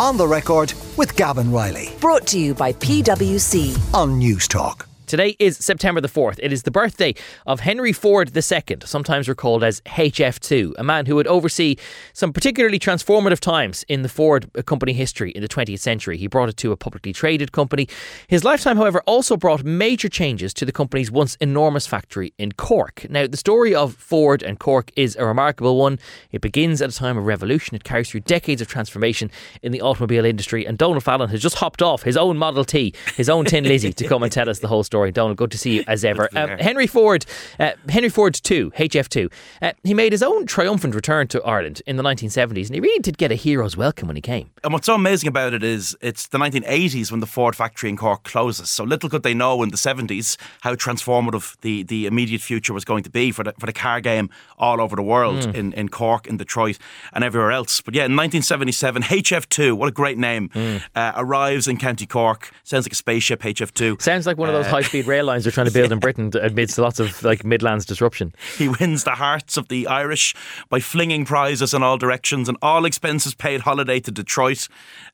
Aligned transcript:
On 0.00 0.16
the 0.16 0.26
record 0.26 0.72
with 0.96 1.14
Gavan 1.14 1.52
Reilly 1.52 1.90
Brought 2.00 2.26
to 2.28 2.38
you 2.38 2.54
by 2.54 2.72
PwC. 2.72 3.76
on 3.92 4.18
News 4.18 4.48
Talk. 4.48 4.89
Today 5.10 5.34
is 5.40 5.56
September 5.56 6.00
the 6.00 6.06
4th. 6.06 6.38
It 6.40 6.52
is 6.52 6.62
the 6.62 6.70
birthday 6.70 7.16
of 7.44 7.58
Henry 7.58 7.92
Ford 7.92 8.30
II, 8.32 8.76
sometimes 8.84 9.28
recalled 9.28 9.64
as 9.64 9.80
HF2, 9.80 10.74
a 10.78 10.84
man 10.84 11.06
who 11.06 11.16
would 11.16 11.26
oversee 11.26 11.74
some 12.12 12.32
particularly 12.32 12.78
transformative 12.78 13.40
times 13.40 13.84
in 13.88 14.02
the 14.02 14.08
Ford 14.08 14.48
uh, 14.56 14.62
company 14.62 14.92
history 14.92 15.32
in 15.32 15.42
the 15.42 15.48
20th 15.48 15.80
century. 15.80 16.16
He 16.16 16.28
brought 16.28 16.48
it 16.48 16.56
to 16.58 16.70
a 16.70 16.76
publicly 16.76 17.12
traded 17.12 17.50
company. 17.50 17.88
His 18.28 18.44
lifetime, 18.44 18.76
however, 18.76 19.02
also 19.04 19.36
brought 19.36 19.64
major 19.64 20.08
changes 20.08 20.54
to 20.54 20.64
the 20.64 20.70
company's 20.70 21.10
once 21.10 21.34
enormous 21.40 21.88
factory 21.88 22.32
in 22.38 22.52
Cork. 22.52 23.04
Now, 23.10 23.26
the 23.26 23.36
story 23.36 23.74
of 23.74 23.94
Ford 23.94 24.44
and 24.44 24.60
Cork 24.60 24.92
is 24.94 25.16
a 25.16 25.26
remarkable 25.26 25.76
one. 25.76 25.98
It 26.30 26.40
begins 26.40 26.80
at 26.80 26.90
a 26.90 26.96
time 26.96 27.18
of 27.18 27.26
revolution. 27.26 27.74
It 27.74 27.82
carries 27.82 28.10
through 28.10 28.20
decades 28.20 28.62
of 28.62 28.68
transformation 28.68 29.32
in 29.60 29.72
the 29.72 29.82
automobile 29.82 30.24
industry. 30.24 30.64
And 30.68 30.78
Donal 30.78 31.00
Fallon 31.00 31.30
has 31.30 31.42
just 31.42 31.56
hopped 31.56 31.82
off 31.82 32.04
his 32.04 32.16
own 32.16 32.36
Model 32.36 32.64
T, 32.64 32.94
his 33.16 33.28
own 33.28 33.44
Tin 33.44 33.64
Lizzie, 33.64 33.92
to 33.92 34.06
come 34.06 34.22
and 34.22 34.30
tell 34.30 34.48
us 34.48 34.60
the 34.60 34.68
whole 34.68 34.84
story. 34.84 34.99
Donal, 35.08 35.34
good 35.34 35.50
to 35.52 35.58
see 35.58 35.76
you 35.76 35.84
as 35.86 36.04
ever. 36.04 36.28
Um, 36.36 36.50
Henry 36.58 36.86
Ford, 36.86 37.24
uh, 37.58 37.72
Henry 37.88 38.08
Ford 38.10 38.34
2, 38.34 38.72
HF2, 38.72 39.32
uh, 39.62 39.72
he 39.82 39.94
made 39.94 40.12
his 40.12 40.22
own 40.22 40.46
triumphant 40.46 40.94
return 40.94 41.26
to 41.28 41.42
Ireland 41.42 41.80
in 41.86 41.96
the 41.96 42.02
1970s, 42.02 42.66
and 42.66 42.74
he 42.74 42.80
really 42.80 43.00
did 43.00 43.16
get 43.16 43.32
a 43.32 43.34
hero's 43.34 43.76
welcome 43.76 44.08
when 44.08 44.16
he 44.16 44.22
came. 44.22 44.50
And 44.62 44.72
what's 44.72 44.86
so 44.86 44.94
amazing 44.94 45.28
about 45.28 45.54
it 45.54 45.62
is 45.62 45.96
it's 46.02 46.28
the 46.28 46.38
1980s 46.38 47.10
when 47.10 47.20
the 47.20 47.26
Ford 47.26 47.56
factory 47.56 47.88
in 47.88 47.96
Cork 47.96 48.24
closes. 48.24 48.68
So 48.70 48.84
little 48.84 49.08
could 49.08 49.22
they 49.22 49.34
know 49.34 49.62
in 49.62 49.70
the 49.70 49.76
70s 49.76 50.36
how 50.60 50.74
transformative 50.74 51.58
the, 51.62 51.82
the 51.84 52.06
immediate 52.06 52.42
future 52.42 52.74
was 52.74 52.84
going 52.84 53.02
to 53.04 53.10
be 53.10 53.32
for 53.32 53.44
the, 53.44 53.54
for 53.58 53.66
the 53.66 53.72
car 53.72 54.00
game 54.00 54.28
all 54.58 54.80
over 54.80 54.96
the 54.96 55.02
world 55.02 55.54
in, 55.54 55.72
in 55.72 55.88
Cork, 55.88 56.26
in 56.26 56.36
Detroit, 56.36 56.78
and 57.12 57.24
everywhere 57.24 57.52
else. 57.52 57.80
But 57.80 57.94
yeah, 57.94 58.04
in 58.04 58.16
1977, 58.16 59.02
HF2, 59.02 59.72
what 59.76 59.88
a 59.88 59.92
great 59.92 60.18
name, 60.18 60.50
uh, 60.94 61.12
arrives 61.16 61.68
in 61.68 61.76
County 61.78 62.06
Cork. 62.06 62.50
Sounds 62.64 62.84
like 62.84 62.92
a 62.92 62.96
spaceship, 62.96 63.40
HF2. 63.42 64.02
Sounds 64.02 64.26
like 64.26 64.36
one 64.36 64.48
of 64.48 64.54
those 64.54 64.66
high 64.66 64.82
speed 64.90 65.06
rail 65.06 65.24
lines 65.24 65.44
they're 65.44 65.52
trying 65.52 65.68
to 65.68 65.72
build 65.72 65.92
in 65.92 66.00
Britain 66.00 66.32
amidst 66.42 66.76
lots 66.76 66.98
of 66.98 67.22
like 67.22 67.44
Midlands 67.44 67.86
disruption. 67.86 68.34
He 68.58 68.68
wins 68.68 69.04
the 69.04 69.12
hearts 69.12 69.56
of 69.56 69.68
the 69.68 69.86
Irish 69.86 70.34
by 70.68 70.80
flinging 70.80 71.24
prizes 71.24 71.72
in 71.72 71.80
all 71.84 71.96
directions 71.96 72.48
and 72.48 72.58
all 72.60 72.84
expenses 72.84 73.32
paid 73.32 73.60
holiday 73.60 74.00
to 74.00 74.10
Detroit 74.10 74.66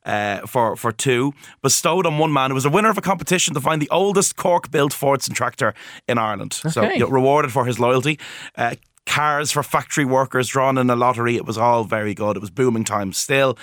uh, 0.07 0.47
for, 0.47 0.77
for 0.77 0.93
two, 0.93 1.35
bestowed 1.61 2.07
on 2.07 2.17
one 2.17 2.33
man 2.33 2.51
who 2.51 2.55
was 2.55 2.65
a 2.65 2.71
winner 2.71 2.89
of 2.89 2.97
a 2.97 3.03
competition 3.03 3.53
to 3.53 3.61
find 3.61 3.83
the 3.83 3.91
oldest 3.91 4.37
Cork 4.37 4.71
built 4.71 4.93
Fordson 4.95 5.35
tractor 5.35 5.75
in 6.09 6.17
Ireland. 6.17 6.55
So 6.55 6.83
you 6.91 7.01
know, 7.01 7.09
rewarded 7.09 7.53
for 7.53 7.67
his 7.67 7.79
loyalty. 7.79 8.19
Uh, 8.57 8.77
cars 9.05 9.53
for 9.53 9.63
factory 9.63 10.07
workers 10.07 10.49
drawn 10.49 10.79
in 10.79 10.89
a 10.89 10.97
lottery. 10.97 11.37
It 11.37 11.45
was 11.45 11.59
all 11.59 11.85
very 11.85 12.15
good. 12.15 12.37
It 12.37 12.41
was 12.41 12.51
booming 12.51 12.85
times 12.85 13.19
still. 13.19 13.59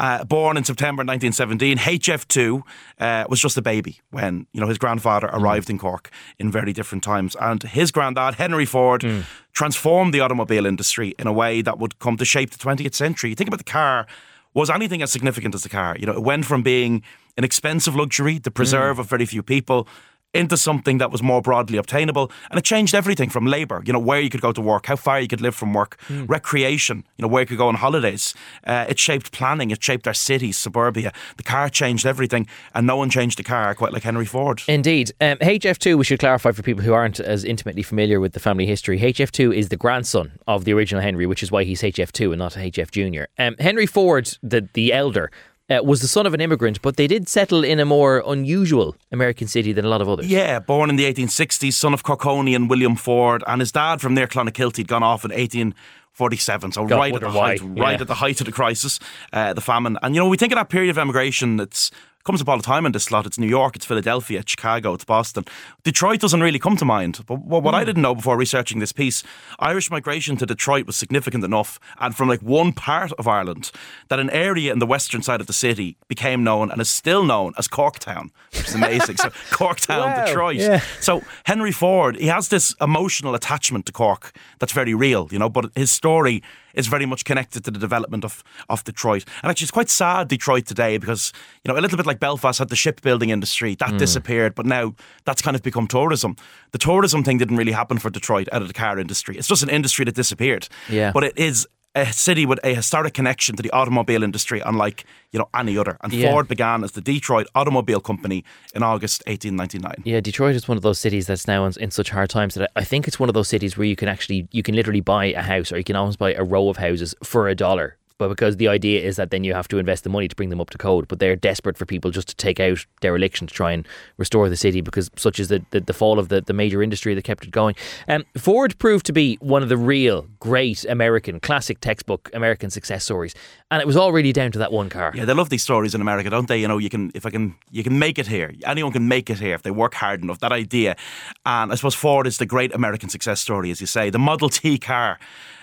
Uh, 0.00 0.24
born 0.24 0.56
in 0.56 0.64
September 0.64 1.02
1917, 1.02 1.76
HF2 1.76 2.62
uh, 3.00 3.24
was 3.28 3.38
just 3.38 3.58
a 3.58 3.62
baby 3.62 4.00
when 4.10 4.46
you 4.54 4.60
know 4.60 4.66
his 4.66 4.78
grandfather 4.78 5.28
arrived 5.30 5.68
in 5.68 5.78
Cork 5.78 6.10
in 6.38 6.50
very 6.50 6.72
different 6.72 7.04
times, 7.04 7.36
and 7.38 7.62
his 7.64 7.90
granddad 7.90 8.36
Henry 8.36 8.64
Ford 8.64 9.04
transformed 9.52 10.14
the 10.14 10.20
automobile 10.20 10.64
industry 10.64 11.14
in 11.18 11.26
a 11.26 11.32
way 11.34 11.60
that 11.60 11.78
would 11.78 11.98
come 11.98 12.16
to 12.16 12.24
shape 12.24 12.50
the 12.50 12.56
20th 12.56 12.94
century. 12.94 13.28
You 13.28 13.36
think 13.36 13.48
about 13.48 13.58
the 13.58 13.64
car 13.64 14.06
was 14.54 14.70
anything 14.70 15.02
as 15.02 15.12
significant 15.12 15.54
as 15.54 15.64
the 15.64 15.68
car. 15.68 15.96
You 15.98 16.06
know, 16.06 16.14
it 16.14 16.22
went 16.22 16.46
from 16.46 16.62
being 16.62 17.02
an 17.36 17.44
expensive 17.44 17.94
luxury, 17.94 18.38
the 18.38 18.50
preserve 18.50 18.98
of 18.98 19.06
very 19.06 19.26
few 19.26 19.42
people, 19.42 19.86
into 20.32 20.56
something 20.56 20.98
that 20.98 21.10
was 21.10 21.22
more 21.22 21.42
broadly 21.42 21.76
obtainable. 21.76 22.30
And 22.50 22.58
it 22.58 22.64
changed 22.64 22.94
everything 22.94 23.30
from 23.30 23.46
labour, 23.46 23.82
you 23.84 23.92
know, 23.92 23.98
where 23.98 24.20
you 24.20 24.30
could 24.30 24.40
go 24.40 24.52
to 24.52 24.60
work, 24.60 24.86
how 24.86 24.96
far 24.96 25.20
you 25.20 25.28
could 25.28 25.40
live 25.40 25.54
from 25.54 25.72
work, 25.72 25.98
recreation, 26.08 27.04
you 27.16 27.22
know, 27.22 27.28
where 27.28 27.42
you 27.42 27.46
could 27.46 27.58
go 27.58 27.68
on 27.68 27.76
holidays. 27.76 28.34
Uh, 28.64 28.86
it 28.88 28.98
shaped 28.98 29.32
planning, 29.32 29.70
it 29.70 29.82
shaped 29.82 30.06
our 30.06 30.14
cities, 30.14 30.56
suburbia. 30.56 31.12
The 31.36 31.42
car 31.42 31.68
changed 31.68 32.06
everything, 32.06 32.46
and 32.74 32.86
no 32.86 32.96
one 32.96 33.10
changed 33.10 33.38
the 33.38 33.42
car 33.42 33.74
quite 33.74 33.92
like 33.92 34.04
Henry 34.04 34.26
Ford. 34.26 34.62
Indeed. 34.68 35.12
Um, 35.20 35.38
HF2, 35.38 35.98
we 35.98 36.04
should 36.04 36.20
clarify 36.20 36.52
for 36.52 36.62
people 36.62 36.84
who 36.84 36.92
aren't 36.92 37.20
as 37.20 37.44
intimately 37.44 37.82
familiar 37.82 38.20
with 38.20 38.32
the 38.32 38.40
family 38.40 38.66
history. 38.66 39.00
HF2 39.00 39.54
is 39.54 39.68
the 39.68 39.76
grandson 39.76 40.32
of 40.46 40.64
the 40.64 40.72
original 40.72 41.02
Henry, 41.02 41.26
which 41.26 41.42
is 41.42 41.50
why 41.50 41.64
he's 41.64 41.82
HF2 41.82 42.30
and 42.30 42.38
not 42.38 42.52
HF 42.52 42.90
Jr. 42.90 43.24
Um, 43.38 43.56
Henry 43.58 43.86
Ford, 43.86 44.36
the, 44.42 44.68
the 44.74 44.92
elder, 44.92 45.30
uh, 45.70 45.80
was 45.84 46.00
the 46.00 46.08
son 46.08 46.26
of 46.26 46.34
an 46.34 46.40
immigrant, 46.40 46.82
but 46.82 46.96
they 46.96 47.06
did 47.06 47.28
settle 47.28 47.62
in 47.64 47.78
a 47.80 47.84
more 47.84 48.22
unusual 48.26 48.96
American 49.12 49.46
city 49.48 49.72
than 49.72 49.84
a 49.84 49.88
lot 49.88 50.00
of 50.02 50.08
others. 50.08 50.26
Yeah, 50.26 50.58
born 50.58 50.90
in 50.90 50.96
the 50.96 51.04
1860s, 51.12 51.72
son 51.74 51.94
of 51.94 52.02
Corkonian 52.02 52.68
William 52.68 52.96
Ford, 52.96 53.42
and 53.46 53.60
his 53.60 53.72
dad 53.72 54.00
from 54.00 54.14
near 54.14 54.26
Clonakilty 54.26 54.78
had 54.78 54.88
gone 54.88 55.02
off 55.02 55.24
in 55.24 55.30
1847. 55.30 56.72
So 56.72 56.86
God, 56.86 56.96
right 56.96 57.14
at 57.14 57.20
the 57.20 57.30
height, 57.30 57.62
why. 57.62 57.82
right 57.84 57.92
Yeah. 57.96 58.00
at 58.00 58.06
the 58.08 58.14
height 58.14 58.40
of 58.40 58.46
the 58.46 58.52
crisis, 58.52 58.98
uh, 59.32 59.52
the 59.54 59.60
famine. 59.60 59.96
And 60.02 60.14
you 60.14 60.20
know, 60.20 60.28
we 60.28 60.36
think 60.36 60.52
of 60.52 60.56
that 60.56 60.68
period 60.68 60.90
of 60.90 60.98
emigration. 60.98 61.60
It's 61.60 61.90
comes 62.24 62.40
up 62.40 62.48
all 62.48 62.56
the 62.56 62.62
time 62.62 62.86
in 62.86 62.92
this 62.92 63.04
slot. 63.04 63.26
It's 63.26 63.38
New 63.38 63.48
York, 63.48 63.76
it's 63.76 63.84
Philadelphia, 63.84 64.40
it's 64.40 64.50
Chicago, 64.50 64.94
it's 64.94 65.04
Boston. 65.04 65.44
Detroit 65.82 66.20
doesn't 66.20 66.42
really 66.42 66.58
come 66.58 66.76
to 66.76 66.84
mind. 66.84 67.20
But 67.26 67.40
what, 67.40 67.62
what 67.62 67.74
I 67.74 67.80
hmm. 67.80 67.86
didn't 67.86 68.02
know 68.02 68.14
before 68.14 68.36
researching 68.36 68.78
this 68.78 68.92
piece, 68.92 69.22
Irish 69.58 69.90
migration 69.90 70.36
to 70.36 70.46
Detroit 70.46 70.86
was 70.86 70.96
significant 70.96 71.44
enough, 71.44 71.80
and 71.98 72.14
from 72.14 72.28
like 72.28 72.40
one 72.40 72.72
part 72.72 73.12
of 73.12 73.26
Ireland, 73.26 73.70
that 74.08 74.20
an 74.20 74.30
area 74.30 74.72
in 74.72 74.78
the 74.78 74.86
western 74.86 75.22
side 75.22 75.40
of 75.40 75.46
the 75.46 75.52
city 75.52 75.96
became 76.08 76.44
known 76.44 76.70
and 76.70 76.80
is 76.80 76.90
still 76.90 77.24
known 77.24 77.54
as 77.58 77.68
Corktown, 77.68 78.30
which 78.52 78.68
is 78.68 78.74
amazing. 78.74 79.16
so 79.16 79.30
Corktown, 79.50 80.16
Wow, 80.16 80.24
Detroit. 80.24 80.56
yeah. 80.56 80.82
So 81.00 81.22
Henry 81.44 81.72
Ford, 81.72 82.16
he 82.16 82.26
has 82.26 82.48
this 82.48 82.74
emotional 82.80 83.34
attachment 83.34 83.86
to 83.86 83.92
Cork 83.92 84.32
that's 84.58 84.72
very 84.72 84.94
real, 84.94 85.28
you 85.30 85.38
know, 85.38 85.48
but 85.48 85.70
his 85.74 85.90
story 85.90 86.42
is 86.74 86.86
very 86.86 87.06
much 87.06 87.24
connected 87.24 87.64
to 87.64 87.70
the 87.70 87.78
development 87.78 88.24
of, 88.24 88.42
of 88.68 88.84
Detroit. 88.84 89.24
And 89.42 89.50
actually, 89.50 89.66
it's 89.66 89.70
quite 89.70 89.90
sad, 89.90 90.28
Detroit 90.28 90.66
today, 90.66 90.98
because, 90.98 91.32
you 91.64 91.72
know, 91.72 91.78
a 91.78 91.80
little 91.80 91.96
bit 91.96 92.06
like 92.06 92.20
Belfast 92.20 92.58
had 92.58 92.68
the 92.68 92.76
shipbuilding 92.76 93.30
industry, 93.30 93.74
that 93.76 93.90
hmm. 93.90 93.96
disappeared, 93.96 94.54
but 94.54 94.66
now 94.66 94.94
that's 95.24 95.42
kind 95.42 95.54
of 95.54 95.62
become 95.62 95.86
tourism. 95.86 96.36
The 96.72 96.78
tourism 96.78 97.24
thing 97.24 97.38
didn't 97.38 97.56
really 97.56 97.72
happen 97.72 97.98
for 97.98 98.10
Detroit 98.10 98.48
out 98.52 98.62
of 98.62 98.68
the 98.68 98.74
car 98.74 98.98
industry. 98.98 99.36
It's 99.36 99.48
just 99.48 99.62
an 99.62 99.70
industry 99.70 100.04
that 100.04 100.14
disappeared. 100.14 100.68
Yeah. 100.88 101.12
But 101.12 101.24
it 101.24 101.38
is 101.38 101.66
a 101.94 102.12
city 102.12 102.46
with 102.46 102.60
a 102.62 102.74
historic 102.74 103.14
connection 103.14 103.56
to 103.56 103.62
the 103.62 103.70
automobile 103.70 104.22
industry, 104.22 104.60
unlike, 104.64 105.04
you 105.32 105.38
know, 105.38 105.48
any 105.56 105.76
other. 105.76 105.96
And 106.02 106.12
Yeah. 106.12 106.30
Ford 106.30 106.46
began 106.48 106.84
as 106.84 106.92
the 106.92 107.00
Detroit 107.00 107.48
Automobile 107.54 108.00
Company 108.00 108.44
in 108.74 108.82
August 108.82 109.22
1899. 109.26 110.02
Yeah, 110.04 110.20
Detroit 110.20 110.54
is 110.54 110.68
one 110.68 110.76
of 110.76 110.82
those 110.82 110.98
cities 110.98 111.26
that's 111.26 111.46
now 111.48 111.64
in, 111.66 111.72
in 111.80 111.90
such 111.90 112.10
hard 112.10 112.30
times 112.30 112.54
that 112.54 112.70
I 112.76 112.80
I 112.80 112.84
think 112.84 113.06
it's 113.06 113.20
one 113.20 113.28
of 113.28 113.34
those 113.34 113.48
cities 113.48 113.76
where 113.76 113.86
you 113.86 113.94
can 113.94 114.08
actually 114.08 114.48
you 114.52 114.62
can 114.62 114.74
literally 114.74 115.00
buy 115.02 115.26
a 115.26 115.42
house 115.42 115.70
or 115.70 115.76
you 115.78 115.84
can 115.84 115.96
almost 115.96 116.18
buy 116.18 116.32
a 116.32 116.42
row 116.42 116.68
of 116.70 116.78
houses 116.78 117.14
for 117.22 117.46
a 117.48 117.54
dollar. 117.54 117.98
But 118.20 118.28
because 118.28 118.58
the 118.58 118.68
idea 118.68 119.00
is 119.00 119.16
that 119.16 119.30
then 119.30 119.44
you 119.44 119.54
have 119.54 119.66
to 119.68 119.78
invest 119.78 120.04
the 120.04 120.10
money 120.10 120.28
to 120.28 120.36
bring 120.36 120.50
them 120.50 120.60
up 120.60 120.68
to 120.70 120.76
code, 120.76 121.08
but 121.08 121.20
they're 121.20 121.36
desperate 121.36 121.78
for 121.78 121.86
people 121.86 122.10
just 122.10 122.28
to 122.28 122.36
take 122.36 122.60
out 122.60 122.84
dereliction 123.00 123.46
to 123.46 123.54
try 123.54 123.72
and 123.72 123.88
restore 124.18 124.50
the 124.50 124.58
city 124.58 124.82
because 124.82 125.10
such 125.16 125.40
is 125.40 125.48
the, 125.48 125.64
the, 125.70 125.80
the 125.80 125.94
fall 125.94 126.18
of 126.18 126.28
the, 126.28 126.42
the 126.42 126.52
major 126.52 126.82
industry 126.82 127.14
that 127.14 127.24
kept 127.24 127.44
it 127.44 127.50
going. 127.50 127.74
Um, 128.08 128.26
Ford 128.36 128.78
proved 128.78 129.06
to 129.06 129.14
be 129.14 129.36
one 129.40 129.62
of 129.62 129.70
the 129.70 129.78
real 129.78 130.28
great 130.38 130.84
American 130.84 131.40
classic 131.40 131.80
textbook 131.80 132.28
American 132.34 132.68
success 132.68 133.04
stories, 133.04 133.34
and 133.70 133.80
it 133.80 133.86
was 133.86 133.96
all 133.96 134.12
really 134.12 134.32
down 134.32 134.50
to 134.52 134.58
that 134.58 134.72
one 134.72 134.88
car. 134.88 135.12
Yeah, 135.14 135.24
they 135.24 135.34
love 135.34 135.48
these 135.48 135.62
stories 135.62 135.94
in 135.94 136.00
America, 136.00 136.30
don't 136.30 136.48
they? 136.48 136.58
You 136.60 136.68
know, 136.68 136.78
you 136.78 136.90
can 136.90 137.10
if 137.14 137.24
I 137.26 137.30
can 137.30 137.54
you 137.70 137.82
can 137.82 137.98
make 137.98 138.18
it 138.18 138.26
here. 138.26 138.52
Anyone 138.64 138.92
can 138.92 139.06
make 139.08 139.30
it 139.30 139.38
here 139.38 139.54
if 139.54 139.62
they 139.62 139.70
work 139.70 139.94
hard 139.94 140.22
enough. 140.22 140.38
That 140.40 140.52
idea, 140.52 140.96
and 141.44 141.72
I 141.72 141.74
suppose 141.76 141.94
Ford 141.94 142.26
is 142.26 142.38
the 142.38 142.46
great 142.46 142.74
American 142.74 143.08
success 143.08 143.40
story, 143.40 143.70
as 143.70 143.80
you 143.80 143.86
say. 143.86 144.10
The 144.10 144.18
Model 144.18 144.48
T 144.48 144.78
car. 144.78 145.18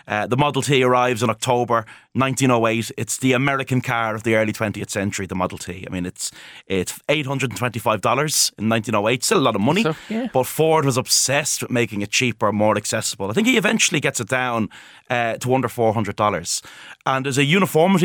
Uh, 0.10 0.26
the 0.26 0.38
Model 0.38 0.62
T 0.62 0.82
arrives 0.84 1.22
in 1.22 1.30
October 1.30 1.86
1908. 2.14 2.92
It's 2.98 3.18
the 3.18 3.34
American 3.34 3.82
car 3.82 4.16
of 4.16 4.24
the 4.24 4.36
early 4.36 4.54
20th 4.54 4.90
century. 4.90 5.26
The 5.28 5.36
Model 5.36 5.58
T. 5.58 5.86
I 5.86 5.90
mean, 5.92 6.06
it's 6.06 6.32
it's 6.66 6.98
825 7.10 8.00
dollars 8.02 8.52
in 8.58 8.70
1908. 8.70 9.24
Still 9.24 9.40
a 9.40 9.42
lot 9.42 9.56
of 9.56 9.62
money, 9.62 9.84
So, 9.84 9.96
yeah. 10.10 10.28
but 10.32 10.46
Ford 10.46 10.86
was 10.86 10.96
obsessed 10.98 11.62
with 11.62 11.72
making 11.72 12.02
it 12.02 12.10
cheaper, 12.10 12.54
more 12.54 12.78
accessible. 12.78 13.30
I 13.30 13.34
think 13.34 13.48
he 13.48 13.58
eventually 13.58 14.00
gets 14.00 14.20
it 14.22 14.30
down 14.30 14.70
uh, 15.10 15.38
to 15.40 15.54
under 15.54 15.68
400 15.68 16.16
dollars. 16.16 16.62
And 17.06 17.26
there's 17.26 17.38
a 17.38 17.44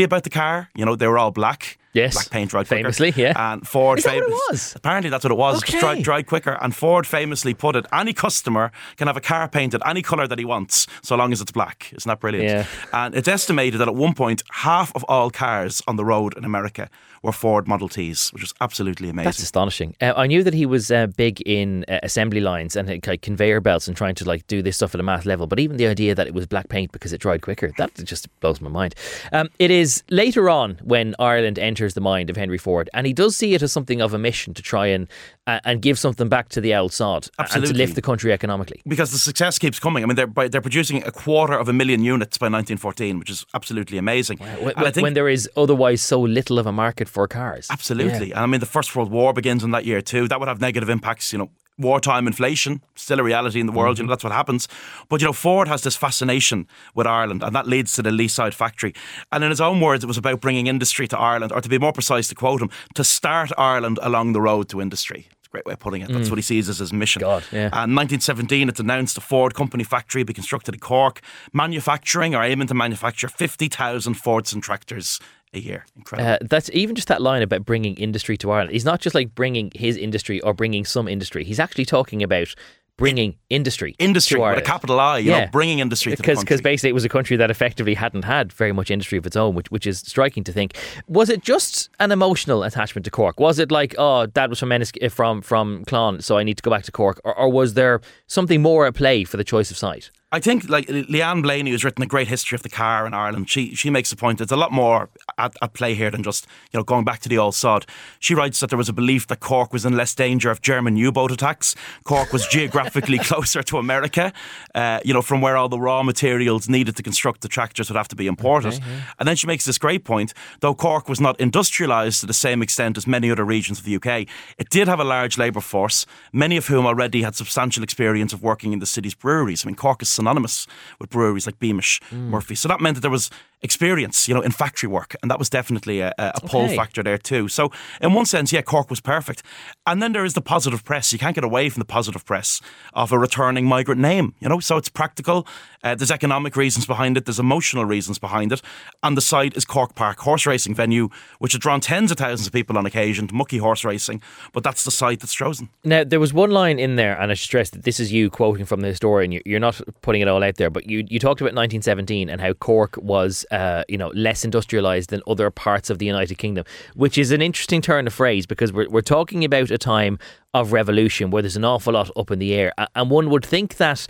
about 0.00 0.25
the 0.25 0.30
car. 0.30 0.70
You 0.75 0.86
know, 0.86 0.97
they 0.97 1.06
were 1.06 1.19
all 1.19 1.30
black. 1.30 1.78
Yes. 1.92 2.14
Black 2.14 2.31
paint 2.31 2.50
dried 2.50 2.69
quicker. 2.69 2.82
Famously, 2.82 3.12
yeah. 3.16 3.52
And 3.52 3.66
Ford 3.66 3.99
Is 3.99 4.05
that 4.05 4.14
what 4.14 4.25
it 4.25 4.31
was? 4.31 4.75
Apparently 4.75 5.11
that's 5.11 5.25
what 5.25 5.31
it 5.31 5.37
was. 5.37 5.62
Okay. 5.62 5.78
Dried, 5.81 6.02
dried 6.02 6.26
quicker. 6.26 6.58
And 6.61 6.75
Ford 6.75 7.06
famously 7.06 7.55
put 7.55 7.76
it, 7.76 7.87
any 7.93 8.12
customer 8.12 8.72
can 8.96 9.06
have 9.06 9.16
a 9.16 9.20
car 9.20 9.49
painted 9.49 9.82
any 9.84 10.02
colour 10.02 10.26
that 10.26 10.38
he 10.38 10.44
wants, 10.44 10.87
so 11.02 11.16
long 11.16 11.32
as 11.32 11.40
it's 11.40 11.52
black. 11.52 11.93
Isn't 11.94 12.08
that 12.08 12.20
brilliant? 12.20 12.49
Yeah. 12.49 12.66
And 12.93 13.14
it's 13.14 13.28
estimated 13.28 13.81
that 13.81 13.88
at 13.88 13.94
one 13.94 14.14
point, 14.14 14.43
half 14.50 14.94
of 14.94 15.05
all 15.05 15.31
cars 15.31 15.82
on 15.87 15.96
the 15.96 16.05
road 16.05 16.37
in 16.37 16.44
America 16.44 16.88
were 17.22 17.32
Ford 17.32 17.69
Model 17.69 17.88
Ts, 17.88 18.32
which 18.32 18.43
is 18.43 18.55
absolutely 18.61 19.08
amazing. 19.08 19.26
That's 19.26 19.38
astonishing. 19.38 19.94
Uh, 20.00 20.12
I 20.16 20.26
knew 20.26 20.43
that 20.43 20.55
he 20.55 20.66
was 20.66 20.90
uh, 20.90 21.06
big 21.06 21.40
in 21.43 21.84
uh, 21.88 22.00
assembly 22.02 22.40
lines 22.40 22.75
and 22.75 22.88
like 23.06 23.22
conveyor 23.22 23.61
belts 23.61 23.87
and 23.87 23.96
trying 23.96 24.16
to 24.16 24.25
like 24.25 24.46
do 24.49 24.61
this 24.62 24.76
stuff 24.76 24.94
at 24.94 25.00
a 25.00 25.05
math 25.05 25.25
level. 25.25 25.46
But 25.46 25.61
even 25.61 25.76
the 25.76 25.87
idea 25.87 26.14
that 26.14 26.26
it 26.26 26.34
was 26.34 26.46
black 26.46 26.69
paint 26.69 26.90
because 26.90 27.12
it 27.12 27.20
dried 27.20 27.43
quicker, 27.43 27.72
that 27.78 27.94
just 28.05 28.28
blows 28.40 28.61
my 28.61 28.69
mind. 28.69 28.94
Um, 29.32 29.50
it 29.58 29.70
is 29.70 30.02
later 30.11 30.50
on 30.50 30.81
when 30.82 31.14
Ireland 31.19 31.58
entered 31.58 31.81
enters 31.82 31.94
the 31.94 32.00
mind 32.00 32.31
of 32.31 32.37
Henry 32.37 32.58
Ford, 32.58 32.88
and 32.94 33.06
he 33.06 33.12
does 33.12 33.37
see 33.37 33.55
it 33.55 33.62
as 33.62 33.73
something 33.73 34.00
of 34.00 34.14
a 34.14 34.19
mission 34.19 34.55
to 34.55 34.62
try 34.62 34.87
and 34.87 35.08
uh, 35.49 35.58
and 35.64 35.82
give 35.82 35.99
something 35.99 36.29
back 36.29 36.49
to 36.50 36.61
the 36.61 36.73
old 36.75 36.93
sod 36.93 37.29
and 37.38 37.67
to 37.67 37.75
lift 37.75 37.96
the 37.96 38.02
country 38.02 38.32
economically. 38.32 38.81
because 38.87 39.11
the 39.11 39.19
success 39.19 39.58
keeps 39.58 39.81
coming. 39.81 40.05
I 40.05 40.06
mean, 40.06 40.14
they're 40.14 40.29
by, 40.29 40.46
they're 40.49 40.61
producing 40.61 41.02
a 41.02 41.11
quarter 41.11 41.55
of 41.55 41.69
a 41.69 41.73
million 41.73 42.05
units 42.05 42.38
by 42.38 42.46
1914, 42.46 43.19
which 43.19 43.31
is 43.31 43.44
absolutely 43.52 43.99
amazing. 43.99 44.38
When, 44.38 44.75
And 44.76 44.87
I 44.87 44.90
think 44.93 45.02
when 45.02 45.14
there 45.14 45.29
is 45.29 45.49
otherwise 45.56 46.00
so 46.02 46.20
little 46.20 46.58
of 46.58 46.67
a 46.67 46.73
market 46.73 47.08
for 47.08 47.26
cars. 47.26 47.67
Absolutely. 47.70 48.31
And 48.31 48.40
I 48.40 48.46
mean, 48.46 48.61
the 48.61 48.67
First 48.67 48.94
World 48.94 49.11
War 49.11 49.32
begins 49.32 49.64
in 49.64 49.73
that 49.73 49.85
year 49.85 50.00
too. 50.00 50.28
That 50.28 50.38
would 50.38 50.49
have 50.49 50.61
negative 50.61 50.88
impacts, 50.88 51.32
you 51.32 51.38
know. 51.40 51.50
Wartime 51.78 52.26
inflation, 52.26 52.82
still 52.94 53.20
a 53.20 53.22
reality 53.22 53.58
in 53.58 53.66
the 53.66 53.72
world, 53.72 53.98
you 53.98 54.02
know, 54.02 54.06
mm-hmm. 54.06 54.12
that's 54.12 54.24
what 54.24 54.32
happens. 54.32 54.69
But, 55.08 55.20
you 55.20 55.26
know, 55.26 55.32
Ford 55.32 55.69
has 55.69 55.82
this 55.82 55.96
fascination 55.96 56.66
with 56.94 57.06
Ireland, 57.06 57.42
and 57.42 57.54
that 57.54 57.66
leads 57.66 57.94
to 57.94 58.02
the 58.02 58.10
Leeside 58.10 58.54
factory. 58.54 58.94
And 59.30 59.42
in 59.42 59.50
his 59.50 59.60
own 59.60 59.80
words, 59.80 60.04
it 60.04 60.06
was 60.06 60.19
about 60.19 60.40
bringing 60.40 60.66
industry 60.66 61.08
to 61.08 61.19
Ireland, 61.19 61.52
or 61.52 61.60
to 61.60 61.69
be 61.69 61.78
more 61.78 61.92
precise, 61.92 62.28
to 62.28 62.34
quote 62.34 62.60
him, 62.60 62.70
to 62.94 63.04
start 63.04 63.50
Ireland 63.56 63.98
along 64.02 64.32
the 64.32 64.40
road 64.40 64.69
to 64.69 64.80
industry. 64.80 65.28
Great 65.52 65.66
way 65.66 65.75
of 65.75 65.78
putting 65.81 66.00
it. 66.00 66.10
That's 66.10 66.31
what 66.31 66.38
he 66.38 66.43
sees 66.43 66.70
as 66.70 66.78
his 66.78 66.94
mission. 66.94 67.20
God, 67.20 67.44
yeah. 67.52 67.66
And 67.66 67.94
1917, 67.94 68.70
it's 68.70 68.81
announced 68.81 69.19
a 69.19 69.20
Ford 69.20 69.54
company 69.54 69.84
factory 69.84 70.22
be 70.22 70.32
constructed 70.32 70.75
in 70.75 70.81
Cork, 70.81 71.20
manufacturing 71.52 72.34
or 72.34 72.43
aiming 72.43 72.69
to 72.69 72.75
manufacture 72.75 73.28
50,000 73.28 74.14
Fords 74.14 74.54
and 74.54 74.62
tractors 74.62 75.20
a 75.52 75.58
year. 75.58 75.84
Incredible. 75.94 76.31
Uh, 76.31 76.38
that's 76.40 76.70
even 76.72 76.96
just 76.96 77.08
that 77.08 77.20
line 77.20 77.43
about 77.43 77.66
bringing 77.66 77.94
industry 77.96 78.38
to 78.38 78.50
Ireland. 78.50 78.72
He's 78.72 78.87
not 78.87 79.00
just 79.00 79.14
like 79.14 79.34
bringing 79.34 79.70
his 79.75 79.96
industry 79.96 80.40
or 80.40 80.54
bringing 80.54 80.87
some 80.87 81.06
industry. 81.06 81.44
He's 81.44 81.60
actually 81.60 81.84
talking 81.84 82.22
about 82.22 82.54
bringing 82.98 83.36
industry, 83.50 83.94
industry 83.98 84.38
with 84.38 84.58
a 84.58 84.62
capital 84.62 85.00
I, 85.00 85.18
you 85.18 85.30
Yeah. 85.30 85.44
know, 85.44 85.50
bringing 85.50 85.78
industry 85.78 86.12
to 86.12 86.16
the 86.16 86.22
because 86.22 86.38
country. 86.38 86.44
because 86.46 86.60
basically 86.60 86.90
it 86.90 86.94
was 86.94 87.04
a 87.04 87.08
country 87.08 87.36
that 87.36 87.50
effectively 87.50 87.94
hadn't 87.94 88.24
had 88.24 88.52
very 88.52 88.72
much 88.72 88.90
industry 88.90 89.18
of 89.18 89.26
its 89.26 89.34
own, 89.36 89.54
which 89.54 89.70
which 89.70 89.86
is 89.86 89.98
striking 90.00 90.44
to 90.44 90.52
think. 90.52 90.76
Was 91.08 91.28
it 91.30 91.42
just 91.42 91.88
an 92.00 92.12
emotional 92.12 92.62
attachment 92.62 93.04
to 93.06 93.10
Cork? 93.10 93.40
Was 93.40 93.58
it 93.58 93.70
like, 93.72 93.94
oh, 93.98 94.26
Dad 94.26 94.50
was 94.50 94.58
from 94.58 94.72
Ennis, 94.72 94.92
from 95.10 95.42
from 95.42 95.84
Clon, 95.86 96.22
so 96.22 96.36
I 96.38 96.42
need 96.42 96.56
to 96.58 96.62
go 96.62 96.70
back 96.70 96.84
to 96.84 96.92
Cork, 96.92 97.20
or, 97.24 97.34
or 97.36 97.50
was 97.50 97.74
there 97.74 98.00
something 98.26 98.60
more 98.62 98.86
at 98.86 98.94
play 98.94 99.24
for 99.24 99.36
the 99.36 99.44
choice 99.44 99.70
of 99.70 99.76
site? 99.76 100.10
I 100.34 100.40
think 100.40 100.67
like 100.70 100.87
Leanne 100.87 101.43
Blaney, 101.43 101.70
who's 101.70 101.84
written 101.84 102.02
a 102.02 102.06
great 102.06 102.26
history 102.26 102.56
of 102.56 102.62
the 102.62 102.70
car 102.70 103.06
in 103.06 103.12
Ireland, 103.12 103.50
she 103.50 103.75
she 103.75 103.90
makes 103.90 104.08
the 104.08 104.17
point 104.17 104.38
that 104.38 104.49
there's 104.49 104.56
a 104.56 104.61
lot 104.61 104.73
more 104.73 105.11
at, 105.37 105.55
at 105.61 105.75
play 105.75 105.94
here 105.94 106.11
than 106.11 106.23
just 106.23 106.46
you 106.73 106.79
know 106.79 106.84
going 106.84 107.05
back 107.05 107.20
to 107.20 107.29
the 107.29 107.37
old 107.37 107.55
sod. 107.55 107.84
She 108.19 108.34
writes 108.34 108.58
that 108.61 108.70
there 108.70 108.79
was 108.79 108.88
a 108.88 108.94
belief 108.94 109.26
that 109.26 109.40
Cork 109.40 109.75
was 109.75 109.84
in 109.84 109.94
less 109.94 110.14
danger 110.14 110.50
of 110.50 110.62
German 110.62 110.96
U-boat 110.96 111.32
attacks. 111.32 111.76
Cork 112.05 112.32
was 112.32 112.46
geographically 112.46 113.19
closer 113.31 113.62
to 113.62 113.76
America, 113.76 114.32
uh, 114.75 115.00
you 115.05 115.12
know, 115.12 115.20
from 115.20 115.43
where 115.43 115.58
all 115.58 115.69
the 115.69 115.79
raw 115.79 116.02
materials 116.02 116.67
needed 116.67 116.96
to 116.96 117.02
construct 117.02 117.43
the 117.43 117.49
tractors 117.49 117.90
would 117.90 117.96
have 117.96 118.08
to 118.08 118.17
be 118.17 118.26
imported. 118.26 118.81
And 119.19 119.28
then 119.28 119.37
she 119.37 119.46
makes 119.46 119.67
this 119.67 119.76
great 119.76 120.02
point: 120.02 120.32
though 120.61 120.75
Cork 120.75 121.11
was 121.11 121.20
not 121.20 121.37
industrialised 121.40 122.20
to 122.20 122.26
the 122.26 122.32
same 122.32 122.62
extent 122.62 122.96
as 122.96 123.06
many 123.06 123.31
other 123.31 123.44
regions 123.44 123.81
of 123.81 123.85
the 123.85 123.96
UK, 123.96 124.26
it 124.56 124.70
did 124.70 124.88
have 124.88 124.99
a 124.99 125.05
large 125.05 125.37
labour 125.37 125.61
force, 125.61 126.06
many 126.32 126.56
of 126.56 126.69
whom 126.69 126.87
already 126.87 127.20
had 127.20 127.35
substantial 127.35 127.82
experience 127.82 128.32
of 128.32 128.43
working 128.43 128.73
in 128.73 128.78
the 128.78 128.87
city's 128.87 129.14
breweries. 129.14 129.67
I 129.67 129.69
mean, 129.69 129.76
Cork 129.76 130.00
is 130.00 130.21
synonymous 130.22 130.66
with 130.98 131.10
breweries 131.10 131.46
like 131.46 131.58
Beamish, 131.58 132.00
mm. 132.10 132.28
Murphy. 132.28 132.54
So 132.54 132.69
that 132.69 132.80
meant 132.80 132.94
that 132.94 133.00
there 133.00 133.10
was 133.10 133.30
experience, 133.62 134.29
you 134.29 134.35
know, 134.35 134.41
in 134.41 134.50
factory 134.50 134.88
work, 134.88 135.14
and 135.23 135.31
that 135.31 135.38
was 135.38 135.49
definitely 135.49 136.00
a, 136.00 136.12
a 136.19 136.41
pull 136.41 136.67
factor 136.76 137.03
there 137.03 137.19
too. 137.19 137.49
So 137.49 137.70
in 138.00 138.12
one 138.12 138.26
sense, 138.26 138.53
yeah, 138.53 138.62
Cork 138.62 138.91
was 138.91 139.00
perfect. 139.00 139.43
And 139.87 140.03
then 140.03 140.12
there 140.12 140.25
is 140.25 140.35
the 140.35 140.41
positive 140.41 140.85
press. 140.85 141.12
You 141.12 141.19
can't 141.19 141.35
get 141.35 141.44
away 141.44 141.69
from 141.69 141.81
the 141.81 141.85
positive 141.87 142.25
press 142.25 142.61
of 142.93 143.12
a 143.12 143.19
returning 143.19 143.64
migrant 143.67 144.00
name, 144.00 144.35
you 144.41 144.49
know. 144.49 144.61
So 144.61 144.76
it's 144.76 144.88
practical. 144.88 145.47
Uh, 145.85 145.94
there's 145.97 146.12
economic 146.12 146.55
reasons 146.56 146.87
behind 146.87 147.17
it. 147.17 147.25
There's 147.25 147.41
emotional 147.41 147.85
reasons 147.85 148.19
behind 148.19 148.53
it. 148.53 148.62
And 149.03 149.17
the 149.17 149.20
site 149.20 149.56
is 149.56 149.64
Cork 149.64 149.94
Park 149.97 150.20
horse 150.20 150.47
racing 150.47 150.75
venue, 150.76 151.09
which 151.41 151.53
has 151.53 151.59
drawn 151.61 151.81
tens 151.81 152.11
of 152.12 152.19
thousands 152.19 152.47
of 152.47 152.53
people 152.53 152.79
on 152.79 152.87
occasion 152.87 153.26
to 153.29 153.35
mucky 153.35 153.59
horse 153.59 153.85
racing. 153.85 154.23
But 154.53 154.62
that's 154.62 154.85
the 154.85 154.93
site 154.93 155.20
that's 155.20 155.35
chosen. 155.35 155.70
Now, 155.85 156.05
there 156.05 156.20
was 156.20 156.32
one 156.32 156.50
line 156.53 156.79
in 156.79 156.94
there, 156.97 157.20
and 157.20 157.31
I 157.32 157.35
should 157.35 157.47
stress 157.47 157.70
that 157.70 157.82
this 157.82 157.99
is 157.99 158.12
you 158.12 158.31
quoting 158.31 158.64
from 158.64 158.81
the 158.81 158.88
historian. 158.88 159.32
You- 159.32 159.43
You're 159.44 159.59
not 159.61 159.81
putting 160.03 160.20
it 160.23 160.29
all 160.29 160.44
out 160.44 160.56
there, 160.56 160.70
but 160.70 160.88
you, 160.88 161.05
you 161.09 161.19
talked 161.19 161.41
about 161.41 161.55
1917 161.55 162.29
and 162.31 162.41
how 162.41 162.53
Cork 162.53 162.97
was, 162.99 163.44
uh, 163.52 163.84
you 163.88 163.99
know, 163.99 164.08
less 164.14 164.44
industrialised 164.44 165.08
than 165.08 165.22
other 165.26 165.50
parts 165.50 165.90
of 165.90 165.99
the 165.99 166.06
United 166.06 166.37
Kingdom, 166.38 166.64
which 166.94 167.19
is 167.19 167.31
an 167.31 167.43
interesting 167.43 167.81
turn 167.81 168.06
of 168.06 168.14
phrase 168.14 168.46
because 168.46 168.72
we're, 168.72 168.88
we're 168.88 169.02
talking 169.02 169.44
about 169.44 169.70
a 169.70 169.78
time 169.78 170.19
of 170.54 170.72
revolution 170.72 171.31
where 171.31 171.43
there's 171.43 171.56
an 171.56 171.64
awful 171.64 171.93
lot 171.93 172.10
up 172.16 172.31
in 172.31 172.38
the 172.38 172.54
air. 172.54 172.72
And 172.96 173.10
one 173.10 173.31
would 173.31 173.44
think 173.44 173.76
that 173.76 174.06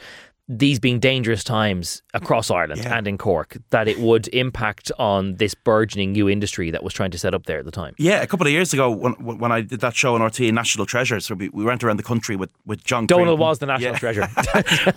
these 0.48 0.80
being 0.80 0.98
dangerous 0.98 1.44
times 1.44 2.02
across 2.14 2.48
mm. 2.48 2.56
Ireland 2.56 2.82
Yeah. 2.82 2.98
and 2.98 3.06
in 3.06 3.16
Cork, 3.16 3.56
that 3.70 3.86
it 3.88 3.98
would 4.00 4.26
impact 4.28 4.90
on 4.98 5.36
this 5.36 5.54
burgeoning 5.54 6.12
new 6.12 6.28
industry 6.28 6.70
that 6.72 6.82
was 6.82 6.92
trying 6.92 7.12
to 7.12 7.18
set 7.18 7.32
up 7.32 7.46
there 7.46 7.60
at 7.60 7.64
the 7.64 7.70
time. 7.70 7.94
Yeah, 7.96 8.22
a 8.22 8.26
couple 8.26 8.46
of 8.46 8.52
years 8.52 8.72
ago 8.72 8.90
when 8.90 9.12
when 9.38 9.52
I 9.52 9.60
did 9.60 9.80
that 9.80 9.94
show 9.94 10.14
on 10.16 10.20
RTÉ, 10.20 10.52
National 10.52 10.84
Treasures, 10.84 11.26
so 11.26 11.36
we, 11.36 11.48
we 11.50 11.64
went 11.64 11.84
around 11.84 11.96
the 11.96 12.02
country 12.02 12.34
with, 12.36 12.50
with 12.66 12.82
John 12.84 13.06
Donald 13.06 13.38
Creedon. 13.38 13.40
was 13.40 13.58
the 13.60 13.66
national 13.66 13.92
Yeah. 13.92 13.98
treasure. 13.98 14.28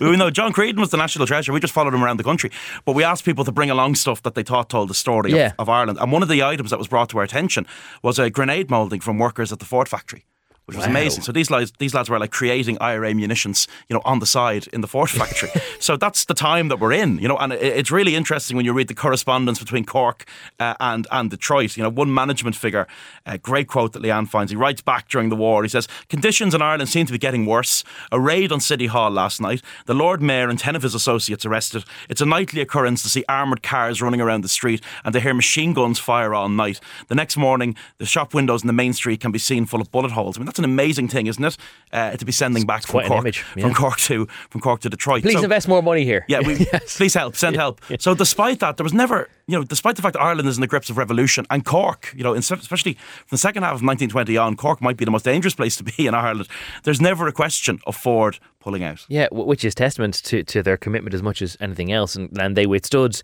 we 0.00 0.16
know 0.16 0.30
John 0.30 0.52
Creedon 0.52 0.78
was 0.80 0.90
the 0.90 0.96
national 0.96 1.26
treasure. 1.26 1.52
We 1.52 1.60
just 1.60 1.72
followed 1.72 1.94
him 1.94 2.02
around 2.02 2.16
the 2.18 2.24
country. 2.24 2.50
But 2.84 2.94
we 2.96 3.04
asked 3.04 3.24
people 3.24 3.44
to 3.44 3.52
bring 3.52 3.70
along 3.70 3.94
stuff 3.94 4.22
that 4.22 4.34
they 4.34 4.42
thought 4.42 4.68
told 4.68 4.90
the 4.90 4.94
story 4.94 5.32
Yeah. 5.32 5.46
of, 5.58 5.60
of 5.60 5.68
Ireland. 5.68 5.98
And 6.00 6.10
one 6.10 6.22
of 6.22 6.28
the 6.28 6.42
items 6.42 6.70
that 6.70 6.78
was 6.78 6.88
brought 6.88 7.08
to 7.10 7.18
our 7.18 7.24
attention 7.24 7.66
was 8.02 8.18
a 8.18 8.30
grenade 8.30 8.68
moulding 8.68 9.00
from 9.00 9.18
workers 9.18 9.52
at 9.52 9.60
the 9.60 9.64
Ford 9.64 9.88
factory. 9.88 10.24
Which 10.66 10.76
was 10.76 10.86
Wow. 10.86 10.90
amazing. 10.90 11.22
So 11.22 11.30
these 11.30 11.48
lads, 11.48 11.72
these 11.78 11.94
lads 11.94 12.10
were 12.10 12.18
like 12.18 12.32
creating 12.32 12.76
IRA 12.80 13.14
munitions, 13.14 13.68
you 13.88 13.94
know, 13.94 14.02
on 14.04 14.18
the 14.18 14.26
side 14.26 14.66
in 14.72 14.80
the 14.80 14.88
Ford 14.88 15.08
factory. 15.08 15.48
so 15.78 15.96
that's 15.96 16.24
the 16.24 16.34
time 16.34 16.66
that 16.68 16.80
we're 16.80 16.92
in, 16.92 17.18
you 17.18 17.28
know. 17.28 17.36
And 17.36 17.52
it, 17.52 17.62
it's 17.62 17.92
really 17.92 18.16
interesting 18.16 18.56
when 18.56 18.66
you 18.66 18.72
read 18.72 18.88
the 18.88 18.94
correspondence 18.94 19.60
between 19.60 19.84
Cork 19.84 20.24
uh, 20.58 20.74
and 20.80 21.06
and 21.12 21.30
Detroit. 21.30 21.76
You 21.76 21.84
know, 21.84 21.88
one 21.90 22.12
management 22.12 22.56
figure, 22.56 22.88
a 23.26 23.38
great 23.38 23.68
quote 23.68 23.92
that 23.92 24.02
Leanne 24.02 24.28
finds. 24.28 24.50
He 24.50 24.56
writes 24.56 24.80
back 24.82 25.08
during 25.08 25.28
the 25.28 25.36
war. 25.36 25.62
He 25.62 25.68
says, 25.68 25.86
"Conditions 26.08 26.52
in 26.52 26.60
Ireland 26.62 26.88
seem 26.88 27.06
to 27.06 27.12
be 27.12 27.18
getting 27.18 27.46
worse. 27.46 27.84
A 28.10 28.18
raid 28.18 28.50
on 28.50 28.58
City 28.60 28.86
Hall 28.86 29.10
last 29.12 29.40
night. 29.40 29.62
The 29.86 29.94
Lord 29.94 30.20
Mayor 30.20 30.48
and 30.48 30.58
ten 30.58 30.74
of 30.74 30.82
his 30.82 30.96
associates 30.96 31.46
arrested. 31.46 31.84
It's 32.08 32.20
a 32.20 32.26
nightly 32.26 32.60
occurrence 32.60 33.04
to 33.04 33.08
see 33.08 33.24
armoured 33.28 33.62
cars 33.62 34.02
running 34.02 34.20
around 34.20 34.42
the 34.42 34.48
street 34.48 34.82
and 35.04 35.12
to 35.12 35.20
hear 35.20 35.32
machine 35.32 35.74
guns 35.74 36.00
fire 36.00 36.34
all 36.34 36.48
night. 36.48 36.80
The 37.06 37.14
next 37.14 37.36
morning, 37.36 37.76
the 37.98 38.06
shop 38.06 38.34
windows 38.34 38.62
in 38.64 38.66
the 38.66 38.72
main 38.72 38.92
street 38.94 39.20
can 39.20 39.30
be 39.30 39.38
seen 39.38 39.64
full 39.66 39.80
of 39.80 39.92
bullet 39.92 40.10
holes. 40.10 40.36
I 40.36 40.40
mean, 40.40 40.55
that's 40.56 40.64
an 40.64 40.64
amazing 40.64 41.08
thing, 41.08 41.26
isn't 41.26 41.44
it? 41.44 41.56
Uh, 41.92 42.16
to 42.16 42.24
be 42.24 42.32
sending 42.32 42.64
back 42.66 42.86
from 42.86 43.02
Cork, 43.06 43.20
image, 43.20 43.40
from. 43.40 43.74
Cork 43.74 43.98
to 43.98 44.26
from 44.50 44.60
Cork 44.60 44.80
to 44.80 44.88
Detroit. 44.88 45.22
Please 45.22 45.34
So- 45.34 45.42
invest 45.44 45.68
more 45.68 45.82
money 45.82 46.04
here. 46.04 46.24
yeah, 46.28 46.40
we, 46.40 46.64
please 46.88 47.14
help, 47.14 47.36
send 47.36 47.56
help. 47.56 47.80
So, 47.98 48.14
despite 48.14 48.60
that, 48.60 48.76
there 48.76 48.84
was 48.84 48.94
never, 48.94 49.28
you 49.46 49.56
know, 49.58 49.64
despite 49.64 49.96
the 49.96 50.02
fact 50.02 50.14
that 50.14 50.22
Ireland 50.22 50.48
is 50.48 50.56
in 50.56 50.60
the 50.62 50.66
grips 50.66 50.88
of 50.90 50.96
revolution 50.96 51.46
and 51.50 51.64
Cork, 51.64 52.12
you 52.16 52.24
know, 52.24 52.32
in- 52.32 52.38
especially 52.40 52.94
from 52.94 53.26
the 53.30 53.38
second 53.38 53.62
half 53.62 53.70
of 53.74 53.82
1920 53.82 54.36
on, 54.38 54.56
Cork 54.56 54.80
might 54.80 54.96
be 54.96 55.04
the 55.04 55.10
most 55.10 55.24
dangerous 55.24 55.54
place 55.54 55.76
to 55.76 55.84
be 55.84 56.06
in 56.06 56.14
Ireland. 56.14 56.48
There's 56.84 57.00
never 57.00 57.28
a 57.28 57.32
question 57.32 57.80
of 57.86 57.94
Ford 57.96 58.38
pulling 58.60 58.82
out. 58.82 59.04
Yeah, 59.08 59.28
which 59.30 59.64
is 59.64 59.74
testament 59.74 60.14
to, 60.24 60.42
to 60.44 60.62
their 60.62 60.76
commitment 60.76 61.14
as 61.14 61.22
much 61.22 61.42
as 61.42 61.56
anything 61.60 61.92
else, 61.92 62.16
and, 62.16 62.36
and 62.38 62.56
they 62.56 62.66
withstood. 62.66 63.20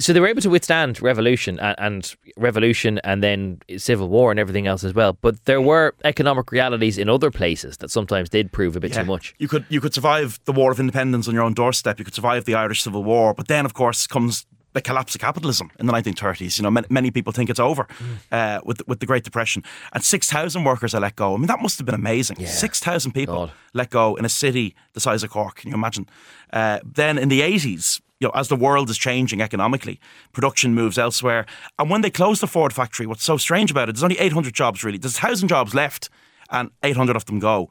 So 0.00 0.12
they 0.12 0.20
were 0.20 0.26
able 0.26 0.42
to 0.42 0.50
withstand 0.50 1.00
revolution 1.02 1.60
and, 1.60 1.76
and 1.78 2.14
revolution, 2.36 2.98
and 3.04 3.22
then 3.22 3.60
civil 3.76 4.08
war 4.08 4.30
and 4.32 4.40
everything 4.40 4.66
else 4.66 4.82
as 4.82 4.94
well. 4.94 5.12
But 5.20 5.44
there 5.44 5.60
were 5.60 5.94
economic 6.04 6.50
realities 6.50 6.98
in 6.98 7.08
other 7.08 7.30
places 7.30 7.76
that 7.78 7.90
sometimes 7.90 8.28
did 8.28 8.50
prove 8.50 8.76
a 8.76 8.80
bit 8.80 8.90
Yeah. 8.92 9.02
too 9.02 9.08
much. 9.08 9.34
You 9.38 9.46
could 9.48 9.64
you 9.68 9.80
could 9.80 9.94
survive 9.94 10.40
the 10.46 10.52
War 10.52 10.72
of 10.72 10.80
Independence 10.80 11.28
on 11.28 11.34
your 11.34 11.44
own 11.44 11.54
doorstep. 11.54 11.98
You 11.98 12.04
could 12.04 12.14
survive 12.14 12.44
the 12.44 12.54
Irish 12.54 12.82
Civil 12.82 13.04
War, 13.04 13.34
but 13.34 13.46
then, 13.48 13.64
of 13.66 13.72
course, 13.74 14.06
comes 14.06 14.46
the 14.72 14.80
collapse 14.80 15.16
of 15.16 15.20
capitalism 15.20 15.68
in 15.80 15.86
the 15.86 15.92
1930s. 15.92 16.56
You 16.56 16.62
know, 16.62 16.70
many, 16.70 16.86
many 16.90 17.10
people 17.10 17.32
think 17.32 17.50
it's 17.50 17.58
over 17.60 17.86
uh, 18.32 18.60
with 18.64 18.80
with 18.86 19.00
the 19.00 19.06
Great 19.06 19.24
Depression, 19.24 19.62
and 19.92 20.02
six 20.04 20.30
thousand 20.30 20.64
workers 20.64 20.94
are 20.94 21.00
let 21.00 21.16
go. 21.16 21.34
I 21.34 21.36
mean, 21.38 21.46
that 21.48 21.60
must 21.60 21.76
have 21.78 21.86
been 21.86 21.94
amazing. 22.06 22.36
Six 22.46 22.80
thousand 22.80 23.12
people 23.12 23.34
God. 23.34 23.52
let 23.74 23.90
go 23.90 24.16
in 24.16 24.24
a 24.24 24.28
city 24.28 24.74
the 24.92 25.00
size 25.00 25.22
of 25.24 25.30
Cork. 25.30 25.56
Can 25.56 25.70
you 25.70 25.74
imagine? 25.76 26.06
Uh, 26.52 26.78
then 26.84 27.18
in 27.18 27.28
the 27.28 27.40
80s. 27.40 28.00
You 28.20 28.28
know, 28.28 28.32
as 28.34 28.48
the 28.48 28.56
world 28.56 28.90
is 28.90 28.98
changing 28.98 29.40
economically, 29.40 29.98
production 30.32 30.74
moves 30.74 30.98
elsewhere. 30.98 31.46
And 31.78 31.88
when 31.88 32.02
they 32.02 32.10
closed 32.10 32.42
the 32.42 32.46
Ford 32.46 32.72
factory, 32.74 33.06
what's 33.06 33.24
so 33.24 33.38
strange 33.38 33.70
about 33.70 33.88
it, 33.88 33.92
there's 33.94 34.02
only 34.04 34.18
800 34.18 34.52
jobs 34.52 34.84
really. 34.84 34.98
There's 34.98 35.18
1,000 35.22 35.48
jobs 35.48 35.74
left, 35.74 36.10
and 36.50 36.70
800 36.82 37.16
of 37.16 37.24
them 37.24 37.38
go. 37.38 37.70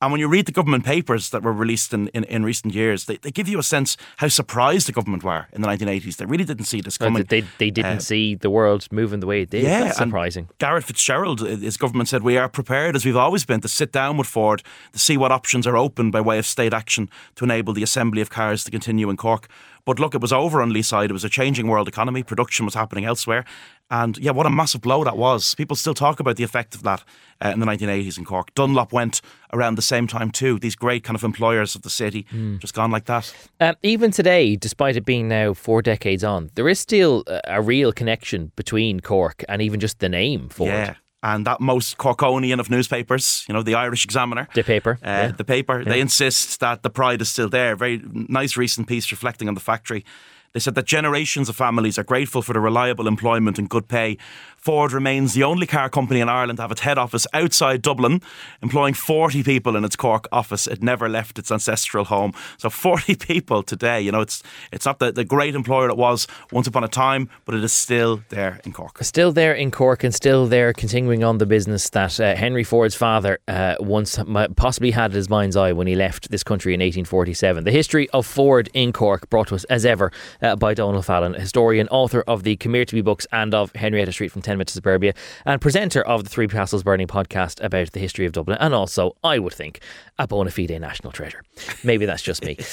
And 0.00 0.10
when 0.10 0.18
you 0.18 0.26
read 0.26 0.46
the 0.46 0.52
government 0.52 0.84
papers 0.84 1.30
that 1.30 1.44
were 1.44 1.52
released 1.52 1.94
in, 1.94 2.08
in, 2.08 2.24
in 2.24 2.42
recent 2.44 2.74
years, 2.74 3.04
they, 3.04 3.18
they 3.18 3.30
give 3.30 3.46
you 3.48 3.60
a 3.60 3.62
sense 3.62 3.96
how 4.16 4.26
surprised 4.26 4.88
the 4.88 4.92
government 4.92 5.22
were 5.22 5.46
in 5.52 5.62
the 5.62 5.68
1980s. 5.68 6.16
They 6.16 6.24
really 6.24 6.42
didn't 6.42 6.64
see 6.64 6.80
this 6.80 6.98
coming. 6.98 7.22
They, 7.22 7.42
they 7.58 7.70
didn't 7.70 7.98
Uh, 7.98 8.00
see 8.00 8.34
the 8.34 8.50
world 8.50 8.88
moving 8.90 9.20
the 9.20 9.28
way 9.28 9.42
it 9.42 9.50
did. 9.50 9.62
yeah, 9.62 9.84
That's 9.84 9.98
surprising. 9.98 10.48
Garret 10.58 10.84
FitzGerald, 10.86 11.40
uh, 11.42 11.56
his 11.56 11.76
government 11.76 12.08
said, 12.08 12.24
We 12.24 12.36
are 12.36 12.48
prepared, 12.48 12.96
as 12.96 13.04
we've 13.04 13.16
always 13.16 13.44
been, 13.44 13.60
to 13.60 13.68
sit 13.68 13.92
down 13.92 14.16
with 14.16 14.26
Ford 14.26 14.64
to 14.92 14.98
see 14.98 15.16
what 15.16 15.30
options 15.30 15.68
are 15.68 15.76
open 15.76 16.10
by 16.10 16.20
way 16.20 16.36
of 16.36 16.46
state 16.46 16.74
action 16.74 17.08
to 17.36 17.44
enable 17.44 17.72
the 17.72 17.84
assembly 17.84 18.20
of 18.22 18.28
cars 18.28 18.64
to 18.64 18.72
continue 18.72 19.08
in 19.08 19.16
Cork. 19.16 19.46
But 19.84 19.98
look, 19.98 20.14
it 20.14 20.20
was 20.20 20.32
over 20.32 20.62
on 20.62 20.72
Lee's 20.72 20.86
side. 20.86 21.10
It 21.10 21.12
was 21.12 21.24
a 21.24 21.28
changing 21.28 21.66
world 21.66 21.88
economy. 21.88 22.22
Production 22.22 22.64
was 22.64 22.74
happening 22.74 23.04
elsewhere. 23.04 23.44
And 23.90 24.16
yeah, 24.18 24.30
what 24.30 24.46
a 24.46 24.50
massive 24.50 24.80
blow 24.80 25.02
that 25.04 25.16
was. 25.16 25.54
People 25.56 25.76
still 25.76 25.92
talk 25.92 26.20
about 26.20 26.36
the 26.36 26.44
effect 26.44 26.74
of 26.74 26.82
that 26.84 27.02
uh, 27.44 27.50
in 27.50 27.60
the 27.60 27.66
1980s 27.66 28.16
in 28.16 28.24
Cork. 28.24 28.54
Dunlop 28.54 28.92
went 28.92 29.20
around 29.52 29.74
the 29.74 29.82
same 29.82 30.06
time 30.06 30.30
too. 30.30 30.58
These 30.58 30.76
great 30.76 31.02
kind 31.04 31.16
of 31.16 31.24
employers 31.24 31.74
of 31.74 31.82
the 31.82 31.90
city 31.90 32.26
just 32.58 32.74
gone 32.74 32.90
like 32.90 33.06
that. 33.06 33.34
Um, 33.60 33.74
even 33.82 34.10
today, 34.10 34.56
despite 34.56 34.96
it 34.96 35.04
being 35.04 35.28
now 35.28 35.52
four 35.52 35.82
decades 35.82 36.24
on, 36.24 36.50
there 36.54 36.68
is 36.68 36.78
still 36.80 37.24
a, 37.26 37.40
a 37.44 37.62
real 37.62 37.92
connection 37.92 38.52
between 38.56 39.00
Cork 39.00 39.44
and 39.48 39.60
even 39.60 39.80
just 39.80 39.98
the 39.98 40.08
name 40.08 40.48
for 40.48 40.68
Yeah. 40.68 40.94
And 41.24 41.46
that 41.46 41.60
most 41.60 41.98
Corkonian 41.98 42.58
of 42.58 42.68
newspapers, 42.68 43.44
you 43.48 43.54
know, 43.54 43.62
the 43.62 43.76
Irish 43.76 44.04
Examiner, 44.04 44.48
The 44.54 44.64
paper. 44.64 44.98
uh, 45.04 45.06
yeah. 45.08 45.28
the 45.28 45.44
paper, 45.44 45.84
they 45.84 46.00
insist 46.00 46.58
that 46.60 46.82
the 46.82 46.90
pride 46.90 47.20
is 47.22 47.28
still 47.28 47.48
there. 47.48 47.76
Very 47.76 48.02
nice 48.12 48.56
recent 48.56 48.88
piece 48.88 49.10
reflecting 49.12 49.46
on 49.48 49.54
the 49.54 49.60
factory. 49.60 50.04
They 50.52 50.60
said 50.60 50.74
that 50.74 50.84
generations 50.84 51.48
of 51.48 51.56
families 51.56 51.98
are 51.98 52.04
grateful 52.04 52.42
for 52.42 52.52
the 52.52 52.60
reliable 52.60 53.08
employment 53.08 53.58
and 53.58 53.70
good 53.70 53.88
pay. 53.88 54.18
Ford 54.56 54.92
remains 54.92 55.34
the 55.34 55.42
only 55.42 55.66
car 55.66 55.88
company 55.88 56.20
in 56.20 56.28
Ireland 56.28 56.58
to 56.58 56.62
have 56.62 56.70
its 56.70 56.82
head 56.82 56.96
office 56.96 57.26
outside 57.32 57.82
Dublin, 57.82 58.20
employing 58.62 58.94
40 58.94 59.42
people 59.42 59.74
in 59.74 59.84
its 59.84 59.96
Cork 59.96 60.28
office. 60.30 60.68
It 60.68 60.82
never 60.82 61.08
left 61.08 61.38
its 61.38 61.50
ancestral 61.50 62.04
home. 62.04 62.32
So 62.58 62.70
40 62.82 63.16
people 63.16 63.62
today. 63.62 64.00
You 64.00 64.12
know, 64.12 64.20
it's 64.20 64.42
it's 64.70 64.84
not 64.84 64.98
the, 64.98 65.10
the 65.10 65.24
great 65.24 65.54
employer 65.54 65.88
it 65.88 65.96
was 65.96 66.28
once 66.52 66.66
upon 66.66 66.84
a 66.84 66.88
time, 66.88 67.28
but 67.44 67.54
it 67.54 67.64
is 67.64 67.72
still 67.72 68.22
there 68.28 68.60
in 68.64 68.72
Cork. 68.72 69.02
Still 69.02 69.32
there 69.32 69.54
in 69.54 69.70
Cork 69.70 70.04
and 70.04 70.14
still 70.14 70.46
there 70.46 70.72
continuing 70.72 71.24
on 71.24 71.38
the 71.38 71.46
business 71.46 71.88
that 71.90 72.20
uh, 72.20 72.36
Henry 72.36 72.62
Ford's 72.62 72.94
father 72.94 73.38
uh, 73.48 73.76
once 73.80 74.18
possibly 74.56 74.90
had 74.90 75.12
at 75.12 75.16
his 75.16 75.28
mind's 75.28 75.56
eye 75.56 75.72
when 75.72 75.86
he 75.86 75.96
left 75.96 76.30
this 76.30 76.44
country 76.44 76.74
in 76.74 76.78
1847. 76.78 77.64
The 77.64 77.70
history 77.70 78.08
of 78.10 78.26
Ford 78.26 78.68
in 78.74 78.92
Cork 78.92 79.28
brought 79.30 79.48
to 79.48 79.56
us 79.56 79.64
as 79.64 79.84
ever 79.84 80.12
uh, 80.42 80.56
by 80.56 80.74
Donal 80.74 81.02
Fallon, 81.02 81.34
historian, 81.34 81.88
author 81.88 82.22
of 82.26 82.42
the 82.42 82.56
Come 82.56 82.74
Here 82.74 82.84
to 82.84 82.94
Me 82.94 83.00
books 83.00 83.26
and 83.32 83.54
of 83.54 83.74
Henrietta 83.74 84.12
Street 84.12 84.32
from 84.32 84.42
10 84.42 84.56
Minutes 84.56 84.72
to 84.72 84.76
Suburbia, 84.76 85.14
and 85.46 85.60
presenter 85.60 86.02
of 86.02 86.24
the 86.24 86.30
Three 86.30 86.48
Castles 86.48 86.82
Burning 86.82 87.06
podcast 87.06 87.62
about 87.64 87.92
the 87.92 88.00
history 88.00 88.26
of 88.26 88.32
Dublin, 88.32 88.58
and 88.60 88.74
also, 88.74 89.16
I 89.22 89.38
would 89.38 89.54
think, 89.54 89.80
a 90.18 90.26
bona 90.26 90.50
fide 90.50 90.80
national 90.80 91.12
treasure. 91.12 91.42
Maybe 91.84 92.06
that's 92.06 92.22
just 92.22 92.44
me. 92.44 92.56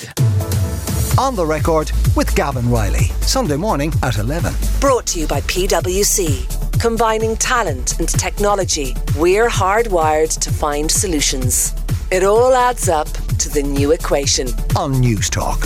On 1.18 1.36
the 1.36 1.46
record 1.46 1.92
with 2.16 2.34
Gavan 2.36 2.70
Reilly. 2.70 3.06
Sunday 3.22 3.58
morning 3.58 3.92
at 4.04 4.18
11. 4.18 4.54
Brought 4.80 5.06
to 5.08 5.20
you 5.20 5.28
by 5.28 5.42
PwC. 5.42 6.80
Combining 6.80 7.36
talent 7.36 8.00
and 8.00 8.08
technology, 8.08 8.96
we're 9.18 9.50
hardwired 9.50 10.40
to 10.40 10.50
find 10.50 10.90
solutions. 10.90 11.76
It 12.10 12.24
all 12.24 12.54
adds 12.54 12.88
up 12.88 13.10
to 13.40 13.50
the 13.50 13.62
new 13.62 13.92
equation. 13.92 14.48
On 14.78 14.98
News 14.98 15.30
Talk. 15.30 15.60